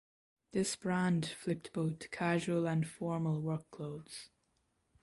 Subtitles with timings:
[0.51, 4.29] This brand flipped both casual and formal work clothes.